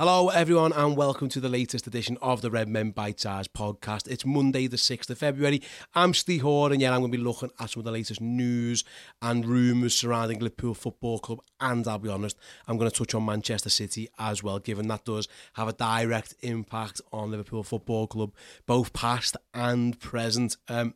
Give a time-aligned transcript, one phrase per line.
[0.00, 4.08] Hello, everyone, and welcome to the latest edition of the Red Men Bite Size podcast.
[4.08, 5.60] It's Monday, the 6th of February.
[5.94, 8.18] I'm Steve Hoare, and yeah, I'm going to be looking at some of the latest
[8.18, 8.82] news
[9.20, 11.40] and rumours surrounding Liverpool Football Club.
[11.60, 15.04] And I'll be honest, I'm going to touch on Manchester City as well, given that
[15.04, 18.32] does have a direct impact on Liverpool Football Club,
[18.64, 20.56] both past and present.
[20.66, 20.94] Um,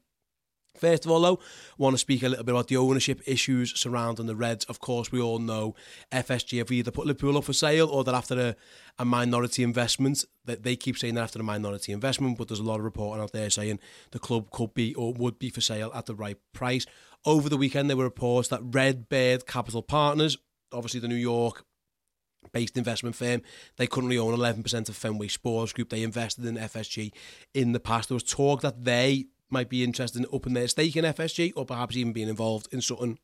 [0.77, 3.79] First of all, though, I want to speak a little bit about the ownership issues
[3.79, 4.65] surrounding the Reds.
[4.65, 5.77] Of course, we all know
[6.11, 8.57] FSG have either put Liverpool up for sale or they're after a,
[8.99, 10.25] a minority investment.
[10.47, 13.23] That they keep saying they're after a minority investment, but there's a lot of reporting
[13.23, 13.79] out there saying
[14.11, 16.87] the club could be or would be for sale at the right price.
[17.25, 20.37] Over the weekend, there were reports that Red Redbird Capital Partners,
[20.73, 21.65] obviously the New York
[22.53, 23.43] based investment firm.
[23.77, 25.89] They currently own 11% of Fenway Sports Group.
[25.89, 27.13] They invested in FSG
[27.55, 28.09] in the past.
[28.09, 31.65] There was talk that they might be interested in upping their stake in FSG or
[31.65, 33.19] perhaps even being involved in something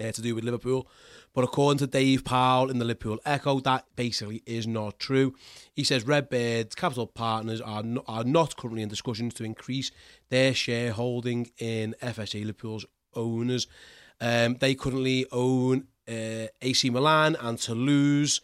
[0.00, 0.88] uh, to do with Liverpool.
[1.34, 5.34] But according to Dave Powell in the Liverpool Echo, that basically is not true.
[5.72, 9.90] He says Redbird's capital partners are not, are not currently in discussions to increase
[10.30, 13.66] their shareholding in FSG Liverpool's owners.
[14.20, 18.40] Um, they currently own uh, AC Milan and Toulouse.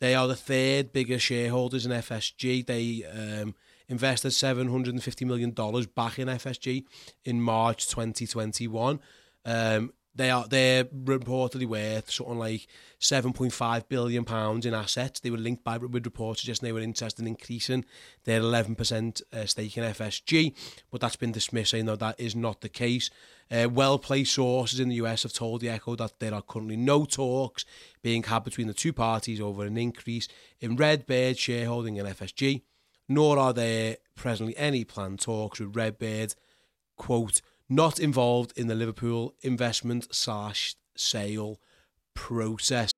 [0.00, 2.66] They are the third biggest shareholders in FSG.
[2.66, 3.54] They um,
[3.92, 6.84] invested $750 million back in FSG
[7.24, 8.98] in March 2021.
[9.44, 12.66] Um, they are they're reportedly worth something like
[13.00, 15.20] 7.5 billion pounds in assets.
[15.20, 17.84] They were linked by with reports suggesting they were interested in increasing
[18.24, 20.54] their 11% uh, stake in FSG,
[20.90, 23.10] but that's been dismissed, saying that that is not the case.
[23.50, 27.04] Uh, well-placed sources in the US have told the Echo that there are currently no
[27.04, 27.64] talks
[28.02, 30.28] being had between the two parties over an increase
[30.60, 32.62] in Redbird shareholding in FSG
[33.08, 36.34] nor are there presently any planned talks with Redbird,
[36.96, 41.60] quote, not involved in the Liverpool investment slash sale
[42.14, 42.90] process.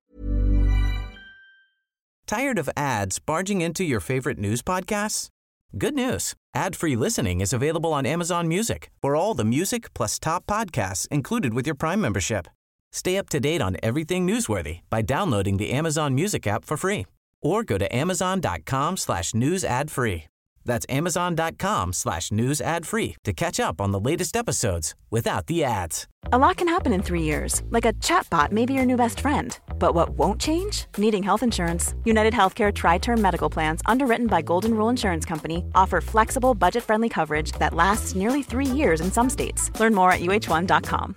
[2.27, 5.29] Tired of ads barging into your favorite news podcasts?
[5.77, 6.35] Good news.
[6.55, 11.53] Ad-free listening is available on Amazon Music for all the music plus top podcasts included
[11.53, 12.47] with your Prime membership.
[12.93, 17.07] Stay up to date on everything newsworthy by downloading the Amazon Music app for free
[17.45, 20.25] or go to amazon.com slash news ad free.
[20.67, 25.63] That's amazon.com slash news ad free to catch up on the latest episodes without the
[25.63, 26.09] ads.
[26.33, 29.21] A lot can happen in three years, like a chatbot may be your new best
[29.21, 29.59] friend.
[29.79, 30.87] But what won't change?
[30.97, 31.95] Needing health insurance.
[32.05, 36.83] United Healthcare Tri Term Medical Plans, underwritten by Golden Rule Insurance Company, offer flexible, budget
[36.83, 39.71] friendly coverage that lasts nearly three years in some states.
[39.79, 41.17] Learn more at uh1.com.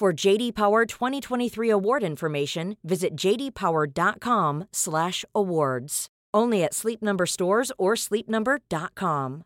[0.00, 6.06] For JD Power 2023 award information, visit jdpower.com/awards.
[6.32, 9.44] Only at Sleep Number stores or sleepnumber.com.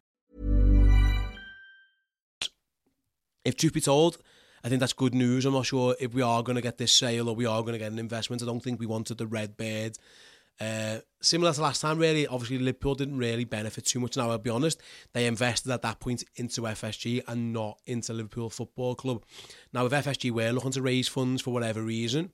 [3.44, 4.18] If truth be told,
[4.62, 5.44] I think that's good news.
[5.44, 7.72] I'm not sure if we are going to get this sale or we are going
[7.72, 8.40] to get an investment.
[8.40, 9.98] I don't think we wanted the Redbird
[10.60, 12.26] Uh, similar to last time, really.
[12.26, 14.16] Obviously, Liverpool didn't really benefit too much.
[14.16, 14.80] Now, I'll be honest,
[15.12, 19.24] they invested at that point into FSG and not into Liverpool Football Club.
[19.72, 22.30] Now, if FSG were looking to raise funds for whatever reason,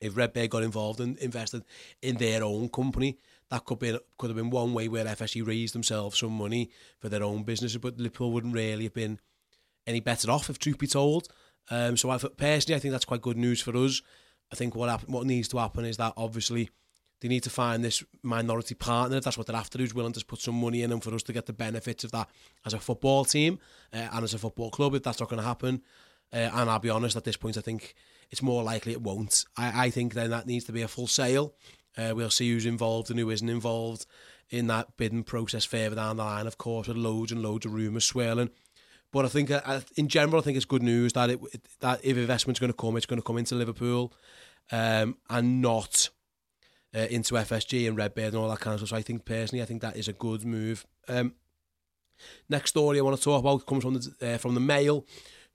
[0.00, 1.64] if Redbird got involved and invested
[2.00, 3.18] in their own company,
[3.50, 7.08] that could be could have been one way where FSG raised themselves some money for
[7.08, 9.20] their own businesses, but Liverpool wouldn't really have been
[9.86, 11.28] any better off if truth be told.
[11.70, 14.02] Um, so I personally, I think that's quite good news for us.
[14.50, 16.70] I think what happen, what needs to happen is that obviously
[17.22, 19.20] they need to find this minority partner.
[19.20, 21.32] That's what they're after, who's willing to put some money in and for us to
[21.32, 22.28] get the benefits of that
[22.66, 23.60] as a football team
[23.92, 24.96] uh, and as a football club.
[24.96, 25.82] If that's not going to happen,
[26.32, 27.94] uh, and I'll be honest, at this point, I think
[28.32, 29.44] it's more likely it won't.
[29.56, 31.54] I, I think then that needs to be a full sale.
[31.96, 34.04] Uh, we'll see who's involved and who isn't involved
[34.50, 37.72] in that bidding process further down the line, of course, with loads and loads of
[37.72, 38.50] rumours swirling.
[39.12, 41.40] But I think, uh, in general, I think it's good news that it,
[41.80, 44.12] that if investment's going to come, it's going to come into Liverpool
[44.72, 46.08] um, and not
[46.94, 48.90] uh, into FSG and Redbird and all that kind of stuff.
[48.90, 50.86] So I think personally, I think that is a good move.
[51.08, 51.34] Um,
[52.48, 55.06] next story I want to talk about comes from the uh, from the Mail,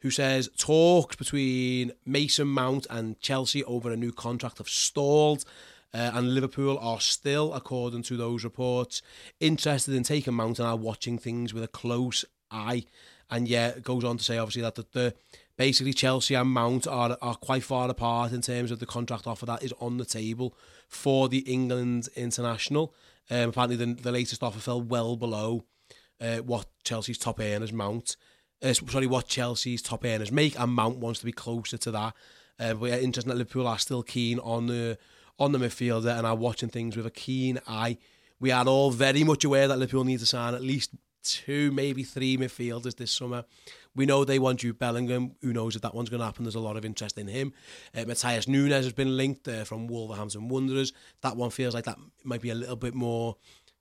[0.01, 5.45] who says talks between Mason Mount and Chelsea over a new contract have stalled.
[5.94, 9.01] Uh, and Liverpool are still, according to those reports,
[9.40, 12.83] interested in taking Mount and are watching things with a close eye.
[13.31, 15.13] And yeah, it goes on to say obviously that the, the
[15.57, 19.45] basically Chelsea and Mount are are quite far apart in terms of the contract offer
[19.45, 20.54] that is on the table
[20.88, 22.94] for the England international.
[23.30, 25.66] Um, apparently, the, the latest offer fell well below
[26.22, 28.16] uh, what Chelsea's top earners Mount.
[28.62, 32.13] Uh, sorry, what Chelsea's top earners make, and Mount wants to be closer to that.
[32.60, 34.98] Uh, but yeah, interesting that Liverpool are still keen on the
[35.39, 37.98] on the midfielder and are watching things with a keen eye.
[38.40, 40.92] We are all very much aware that Liverpool need to sign at least
[41.31, 43.45] two, maybe three midfielders this summer.
[43.95, 45.35] We know they want Jude Bellingham.
[45.41, 46.44] Who knows if that one's going to happen?
[46.44, 47.53] There's a lot of interest in him.
[47.95, 50.94] Uh, Matheus Nunes has been linked uh, from Wolverhampton Wanderers.
[51.21, 53.38] That one feels like that might be a little bit more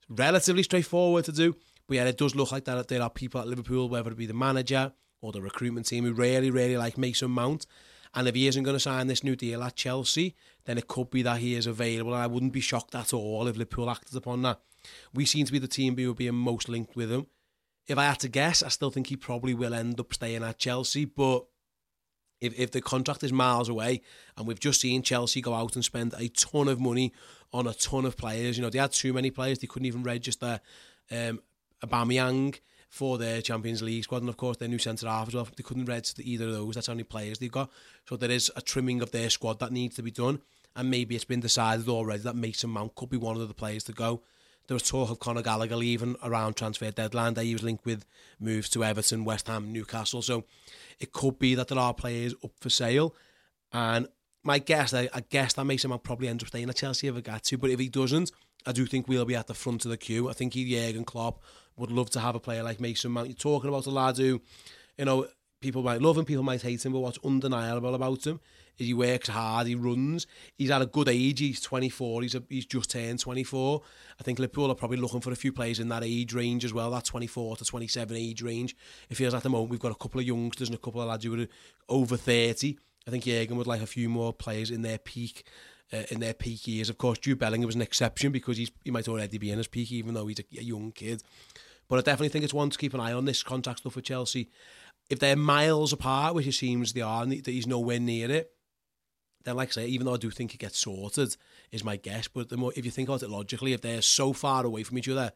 [0.08, 1.54] relatively straightforward to do.
[1.87, 4.26] But yeah, it does look like that there are people at Liverpool, whether it be
[4.26, 7.66] the manager or the recruitment team, who really, really like Mason Mount.
[8.14, 10.34] And if he isn't going to sign this new deal at Chelsea,
[10.64, 12.14] then it could be that he is available.
[12.14, 14.60] And I wouldn't be shocked at all if Liverpool acted upon that.
[15.12, 17.26] We seem to be the team who will be most linked with him
[17.87, 20.59] if I had to guess, I still think he probably will end up staying at
[20.59, 21.05] Chelsea.
[21.05, 21.44] But
[22.41, 24.03] if, if the contract is miles away,
[24.37, 27.12] and we've just seen Chelsea go out and spend a ton of money
[27.53, 30.03] on a ton of players, you know, they had too many players, they couldn't even
[30.03, 30.61] register
[31.11, 31.41] um,
[31.85, 35.49] Aubameyang for their Champions League squad, and of course their new centre half as well.
[35.56, 36.75] They couldn't register either of those.
[36.75, 37.71] That's how many players they've got.
[38.09, 40.41] So there is a trimming of their squad that needs to be done,
[40.75, 43.85] and maybe it's been decided already that Mason Mount could be one of the players
[43.85, 44.23] to go.
[44.66, 47.44] There was talk of Conor Gallagher leaving around transfer deadline day.
[47.44, 48.04] He was linked with
[48.40, 50.22] moves to Everton, West Ham, Newcastle.
[50.22, 50.44] So
[50.98, 53.14] it could be that there are players up for sale.
[53.72, 54.08] And
[54.42, 57.14] my guess, I, I guess that makes him probably end up staying at Chelsea if
[57.14, 57.58] he got to.
[57.58, 58.32] But if he doesn't,
[58.66, 60.28] I do think we'll be at the front of the queue.
[60.28, 61.42] I think Jurgen Klopp
[61.76, 63.28] would love to have a player like Mason Mount.
[63.28, 64.40] You're talking about a lad who,
[64.98, 65.28] you know,
[65.61, 68.41] people might love him, people might hate him, but what's undeniable about him
[68.79, 70.26] is he works hard, he runs.
[70.56, 71.41] He's at a good age.
[71.41, 72.23] He's 24.
[72.23, 73.81] He's a, he's just turned 24.
[74.20, 76.75] I think Liverpool are probably looking for a few players in that age range as
[76.75, 78.76] well, that 24 to 27 age range.
[79.08, 81.08] It feels at the moment we've got a couple of youngsters and a couple of
[81.08, 81.47] lads who are
[81.88, 82.76] over 30.
[83.06, 85.44] I think Jurgen would like a few more players in their peak.
[85.93, 88.91] Uh, in their peak years, of course, Jude Bellingham was an exception because he's he
[88.91, 91.23] might already be in his peak, even though he's a, a young kid.
[91.88, 94.00] But I definitely think it's one to keep an eye on this contract stuff for
[94.00, 94.50] Chelsea.
[95.08, 98.50] If they're miles apart, which it seems they are, and that he's nowhere near it,
[99.44, 101.37] then like I say, even though I do think it gets sorted,
[101.70, 102.28] is my guess.
[102.28, 104.99] But the more if you think about it logically, if they're so far away from
[104.99, 105.33] each other,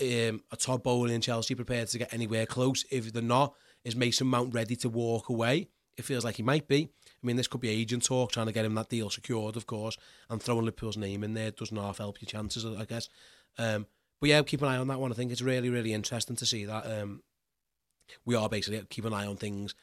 [0.00, 2.84] um, a Todd Boehly and Chelsea prepared to get anywhere close.
[2.90, 3.54] If they're not,
[3.84, 5.68] is Mason Mount ready to walk away?
[5.96, 6.90] It feels like he might be.
[7.22, 9.66] I mean, this could be agent talk, trying to get him that deal secured, of
[9.66, 9.96] course,
[10.28, 13.08] and throwing Liverpool's name in there doesn't half help your chances, I guess.
[13.56, 13.86] Um,
[14.20, 15.12] but yeah, keep an eye on that one.
[15.12, 17.22] I think it's really, really interesting to see that um,
[18.24, 19.74] we are basically keep an eye on things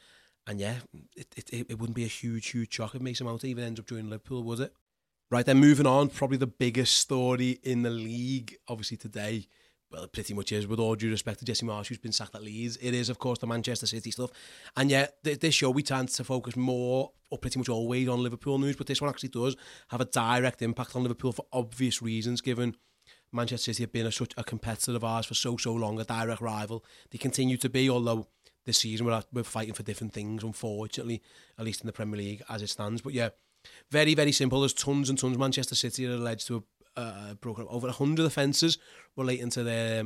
[0.46, 0.76] and yeah,
[1.16, 3.86] it, it, it wouldn't be a huge, huge shock if Mason Mount even ends up
[3.86, 4.74] joining Liverpool, was it?
[5.30, 9.46] Right then, moving on, probably the biggest story in the league, obviously today.
[9.90, 12.34] Well, it pretty much is, with all due respect to Jesse Marsch, who's been sacked
[12.34, 12.78] at Leeds.
[12.80, 14.30] It is, of course, the Manchester City stuff.
[14.76, 18.58] And yeah, this show we tend to focus more, or pretty much always, on Liverpool
[18.58, 19.54] news, but this one actually does
[19.88, 22.74] have a direct impact on Liverpool for obvious reasons, given
[23.32, 26.04] Manchester City have been a, such a competitor of ours for so, so long, a
[26.04, 26.84] direct rival.
[27.10, 28.26] They continue to be, although
[28.64, 29.06] this season.
[29.06, 31.22] We're, we're fighting for different things, unfortunately,
[31.58, 33.00] at least in the Premier League as it stands.
[33.00, 33.30] But yeah,
[33.90, 34.60] very, very simple.
[34.60, 35.38] There's tons and tons.
[35.38, 36.64] Manchester City are alleged to have
[36.96, 38.78] uh, broken over 100 offences
[39.16, 40.04] relating to their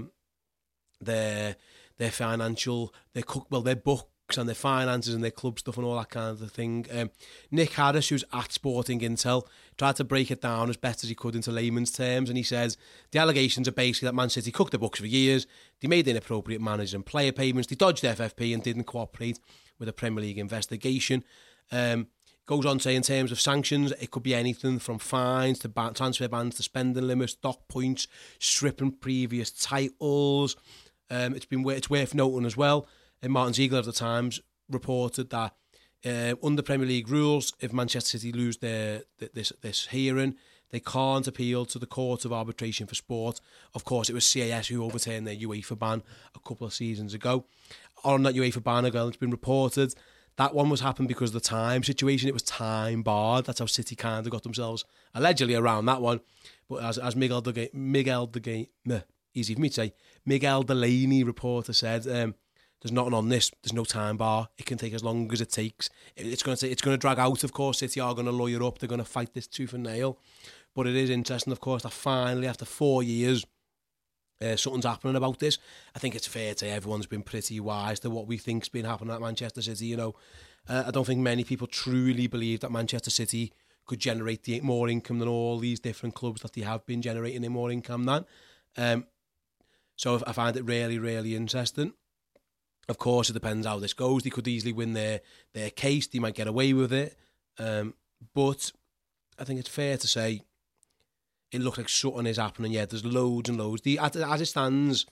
[1.01, 1.57] their
[1.99, 5.87] their financial, their cook, well, their book and their finances and their club stuff and
[5.87, 6.87] all that kind of thing.
[6.93, 7.11] Um,
[7.51, 9.47] Nick Harris, who's at Sporting Intel,
[9.79, 12.43] tried to break it down as best as he could into layman's terms, and he
[12.43, 12.77] says
[13.13, 15.47] the allegations are basically that Man City cooked the books for years,
[15.81, 19.39] they made inappropriate manager and player payments, they dodged FFP and didn't cooperate
[19.79, 21.23] with a Premier League investigation.
[21.71, 22.09] Um,
[22.47, 25.69] goes on to say in terms of sanctions, it could be anything from fines to
[25.69, 28.07] ban- transfer bans to spending limits, dock points,
[28.39, 30.57] stripping previous titles.
[31.11, 32.87] Um, it's been it's worth noting as well.
[33.23, 35.55] And Martin Ziegler of the Times reported that
[36.05, 40.37] uh, under Premier League rules, if Manchester City lose their this this hearing,
[40.71, 43.41] they can't appeal to the Court of Arbitration for Sport.
[43.75, 46.03] Of course, it was CAS who overturned their UEFA ban
[46.35, 47.47] a couple of seasons ago.
[48.05, 49.95] On that UEFA ban, again, it's been reported
[50.37, 52.29] that one was happened because of the time situation.
[52.29, 53.47] It was time barred.
[53.47, 56.21] That's how City kind of got themselves allegedly around that one.
[56.69, 58.31] But as, as Miguel de Miguel
[59.35, 59.95] easy for me to say,
[60.25, 62.35] Miguel Delaney reporter said, um,
[62.83, 63.51] there's nothing on this.
[63.63, 64.49] There's no time bar.
[64.59, 65.89] It can take as long as it takes.
[66.17, 67.43] It's going to it's going to drag out.
[67.45, 68.79] Of course, City are going to lawyer up.
[68.79, 70.19] They're going to fight this tooth and nail.
[70.75, 73.47] But it is interesting, of course, that finally after four years
[74.41, 75.59] uh, something's happening about this.
[75.95, 78.85] I think it's fair to say everyone's been pretty wise to what we think's been
[78.85, 79.87] happening at Manchester City.
[79.87, 80.15] You know,
[80.69, 83.53] uh, I don't think many people truly believe that Manchester City
[83.87, 87.45] could generate the, more income than all these different clubs that they have been generating
[87.45, 88.25] in more income than.
[88.77, 89.07] Um,
[89.97, 91.95] so I find it really, really interesting.
[92.89, 94.23] Of course, it depends how this goes.
[94.23, 95.21] They could easily win their
[95.53, 96.07] their case.
[96.07, 97.17] They might get away with it.
[97.59, 97.95] Um,
[98.35, 98.73] but
[99.39, 100.43] I think it's fair to say
[101.53, 102.73] it looks like something is happening.
[102.73, 103.83] Yeah, there's loads and loads.
[103.83, 105.07] The, as, as it stands,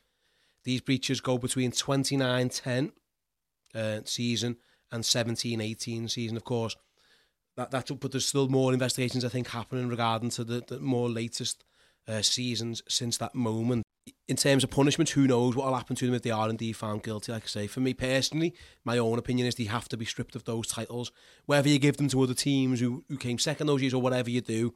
[0.64, 2.93] these breaches go between 29-10
[3.75, 4.57] uh, season
[4.90, 6.76] and 17-18 season, of course.
[7.57, 11.09] That that's but there's still more investigations I think happening regarding to the, the more
[11.09, 11.64] latest
[12.09, 13.83] uh, seasons since that moment.
[14.26, 16.73] In terms of punishment, who knows what will happen to them if they are indeed
[16.73, 17.31] found guilty?
[17.31, 20.35] Like I say, for me personally, my own opinion is they have to be stripped
[20.35, 21.12] of those titles.
[21.45, 24.31] Whether you give them to other teams who, who came second those years or whatever
[24.31, 24.73] you do,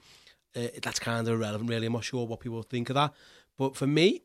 [0.55, 1.87] uh, that's kind of irrelevant, really.
[1.87, 3.14] I'm not sure what people think of that.
[3.57, 4.23] But for me,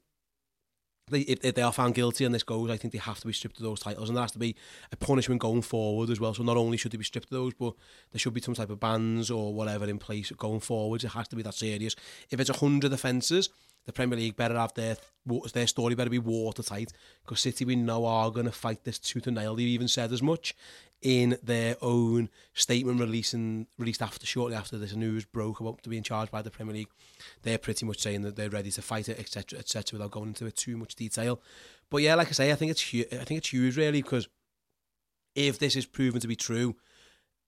[1.09, 3.27] they, if, if they are found guilty and this goes, I think they have to
[3.27, 4.55] be stripped of those titles, and there has to be
[4.91, 6.33] a punishment going forward as well.
[6.33, 7.73] So not only should they be stripped of those, but
[8.11, 11.03] there should be some type of bans or whatever in place going forwards.
[11.03, 11.95] It has to be that serious.
[12.29, 13.49] If it's a hundred offences,
[13.85, 14.97] the Premier League better have their
[15.53, 16.91] their story better be watertight
[17.23, 19.55] because City we know are going to fight this tooth and nail.
[19.55, 20.55] They even said as much
[21.01, 26.31] in their own statement releasing released after shortly after this news broke about being charged
[26.31, 26.87] by the Premier League.
[27.43, 30.45] They're pretty much saying that they're ready to fight it, etc., etc., without going into
[30.45, 31.41] it too much detail.
[31.89, 34.27] But yeah, like I say, I think it's I think it's huge really because
[35.35, 36.75] if this is proven to be true,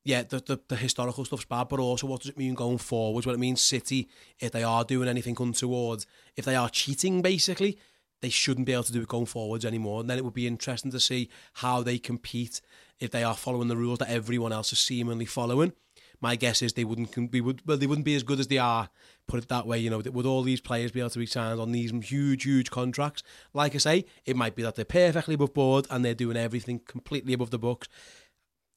[0.05, 3.25] yeah, the, the, the historical stuff's bad, but also what does it mean going forwards?
[3.25, 4.07] What it means City,
[4.39, 7.79] if they are doing anything untoward, if they are cheating basically,
[8.21, 9.99] they shouldn't be able to do it going forwards anymore.
[9.99, 12.61] And then it would be interesting to see how they compete
[12.99, 15.73] if they are following the rules that everyone else is seemingly following.
[16.21, 18.57] My guess is they wouldn't be would well they wouldn't be as good as they
[18.57, 18.89] are.
[19.27, 19.99] Put it that way, you know.
[19.99, 23.21] Would all these players be able to be signed on these huge, huge contracts?
[23.53, 26.79] Like I say, it might be that they're perfectly above board and they're doing everything
[26.79, 27.89] completely above the books.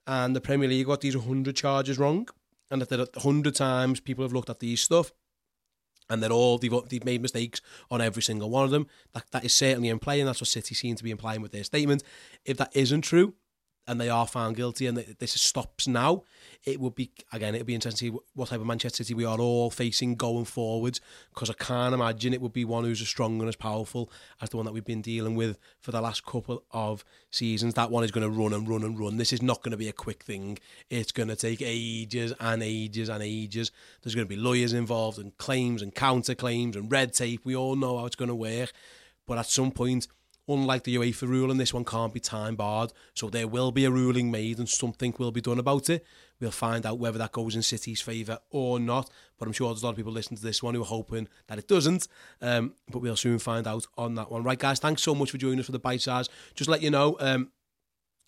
[0.08, 2.28] And the Premier League got these 100 charges wrong,
[2.70, 5.12] and that there 100 times people have looked at these stuff
[6.10, 7.60] and they're all they've, they've made mistakes
[7.90, 8.86] on every single one of them.
[9.12, 11.52] That that is certainly in play, and that's what City seem to be implying with
[11.52, 12.02] their statement.
[12.44, 13.34] If that isn't true,
[13.88, 16.22] and they are found guilty and this stops now,
[16.64, 19.14] it would be, again, it would be interesting to see what type of Manchester City
[19.14, 21.00] we are all facing going forward
[21.32, 24.50] because I can't imagine it would be one who's as strong and as powerful as
[24.50, 27.74] the one that we've been dealing with for the last couple of seasons.
[27.74, 29.16] That one is going to run and run and run.
[29.16, 30.58] This is not going to be a quick thing.
[30.90, 33.72] It's going to take ages and ages and ages.
[34.02, 37.44] There's going to be lawyers involved and claims and counterclaims and red tape.
[37.44, 38.72] We all know how it's going to work.
[39.26, 40.08] But at some point,
[40.48, 42.92] unlike the UEFA ruling, this one can't be time barred.
[43.14, 46.04] So there will be a ruling made and something will be done about it.
[46.40, 49.10] We'll find out whether that goes in City's favour or not.
[49.38, 51.28] But I'm sure there's a lot of people listening to this one who are hoping
[51.48, 52.08] that it doesn't.
[52.40, 54.42] Um, but we'll soon find out on that one.
[54.42, 56.28] Right, guys, thanks so much for joining us for the bite size.
[56.54, 57.50] Just let you know, um,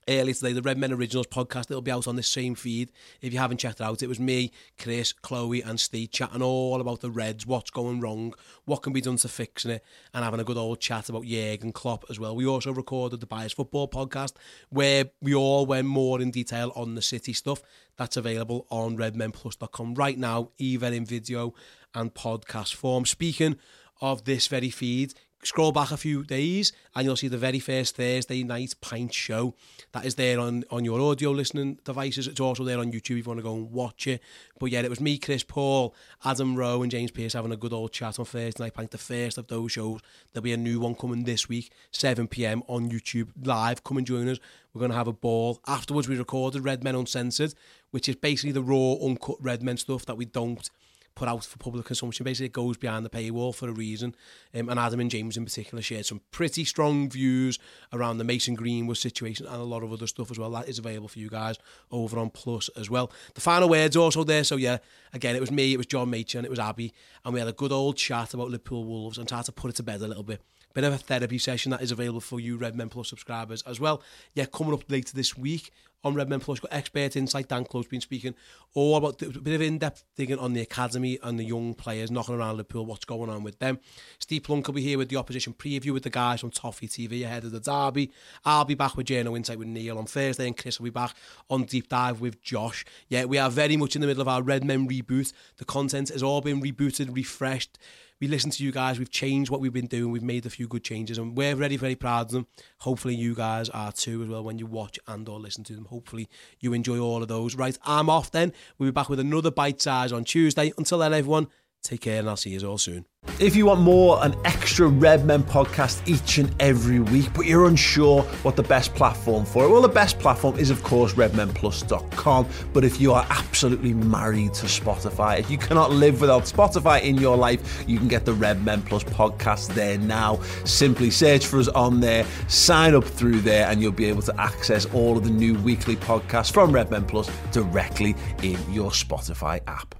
[0.09, 1.71] early today, the Red Men Originals podcast.
[1.71, 2.91] It'll be out on this same feed.
[3.21, 6.81] If you haven't checked it out, it was me, Chris, Chloe, and Steve chatting all
[6.81, 10.41] about the Reds, what's going wrong, what can be done to fixing it, and having
[10.41, 12.35] a good old chat about Jurgen Klopp as well.
[12.35, 14.33] We also recorded the Bias Football podcast
[14.69, 17.63] where we all went more in detail on the City stuff.
[17.97, 21.55] That's available on redmenplus.com right now, even in video
[21.95, 23.05] and podcast form.
[23.05, 23.57] Speaking
[24.01, 27.97] of this very feed, scroll back a few days and you'll see the very first
[27.97, 29.55] Thursday night pint show
[29.93, 32.27] that is there on, on your audio listening devices.
[32.27, 34.21] It's also there on YouTube if you want to go and watch it.
[34.59, 35.95] But yeah, it was me, Chris Paul,
[36.25, 38.99] Adam Rowe, and James Pierce having a good old chat on Thursday night pint, the
[38.99, 40.01] first of those shows.
[40.33, 43.83] There'll be a new one coming this week, 7 pm on YouTube live.
[43.83, 44.39] Come and join us.
[44.73, 45.61] We're going to have a ball.
[45.67, 47.55] Afterwards, we recorded Red Men Uncensored,
[47.91, 50.71] which is basically the raw, uncut Red Men stuff that we don't
[51.15, 52.25] put out for public consumption.
[52.25, 54.15] Basically, it goes behind the paywall for a reason.
[54.55, 57.59] Um, and Adam and James in particular shared some pretty strong views
[57.93, 60.51] around the Mason Greenwood situation and a lot of other stuff as well.
[60.51, 61.57] That is available for you guys
[61.91, 63.13] over on Plus as well.
[63.35, 64.45] The final words also there.
[64.45, 64.79] So yeah,
[65.13, 66.93] again, it was me, it was John Machin, it was Abby,
[67.25, 69.77] and we had a good old chat about Liverpool Wolves and tried to put it
[69.77, 70.41] to bed a little bit
[70.73, 73.81] bit of a therapy session that is available for you Red Men Plus subscribers as
[73.81, 74.03] well.
[74.35, 77.49] Yeah, coming up later this week on Red Men Plus, got expert insight.
[77.49, 78.35] Dan Close been speaking
[78.75, 82.35] all about a bit of in-depth digging on the academy and the young players knocking
[82.35, 83.79] around Liverpool, what's going on with them.
[84.19, 87.25] Steve Plunk will be here with the opposition preview with the guys on Toffee TV
[87.25, 88.13] ahead of the derby.
[88.45, 91.15] I'll be back with Journo Insight with Neil on Thursday, and Chris will be back
[91.49, 92.85] on Deep Dive with Josh.
[93.09, 95.33] Yeah, we are very much in the middle of our Red Men reboot.
[95.57, 97.79] The content has all been rebooted, refreshed
[98.21, 98.99] we listen to you guys.
[98.99, 100.13] We've changed what we've been doing.
[100.13, 102.47] We've made a few good changes, and we're very, very proud of them.
[102.81, 105.87] Hopefully, you guys are too as well when you watch and or listen to them.
[105.87, 106.29] Hopefully,
[106.61, 107.55] you enjoy all of those.
[107.55, 108.31] Right, I'm off.
[108.31, 110.73] Then we'll be back with another bite size on Tuesday.
[110.77, 111.49] Until then, everyone,
[111.83, 113.05] take care, and I'll see you all soon.
[113.39, 117.67] If you want more, an extra Red Men podcast each and every week, but you're
[117.67, 122.49] unsure what the best platform for it, well, the best platform is, of course, redmenplus.com.
[122.73, 127.17] But if you are absolutely married to Spotify, if you cannot live without Spotify in
[127.17, 130.41] your life, you can get the Red Men Plus podcast there now.
[130.65, 134.41] Simply search for us on there, sign up through there, and you'll be able to
[134.41, 139.61] access all of the new weekly podcasts from Red Men Plus directly in your Spotify
[139.67, 140.00] app.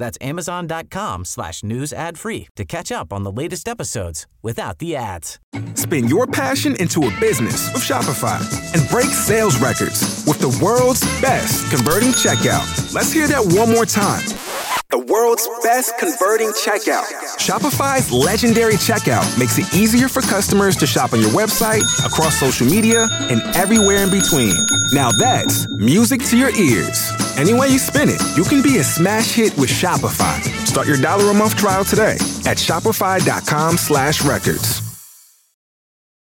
[0.00, 4.96] That's amazon.com slash news ad free to catch up on the latest episodes without the
[4.96, 5.38] ads.
[5.74, 8.40] Spin your passion into a business with Shopify
[8.74, 12.94] and break sales records with the world's best converting checkout.
[12.94, 14.24] Let's hear that one more time.
[14.90, 17.04] The world's best converting checkout.
[17.36, 22.66] Shopify's legendary checkout makes it easier for customers to shop on your website, across social
[22.66, 24.56] media, and everywhere in between.
[24.92, 27.12] Now that's music to your ears.
[27.40, 30.42] Any way you spin it, you can be a smash hit with Shopify.
[30.66, 34.89] Start your dollar a month trial today at shopify.com slash records.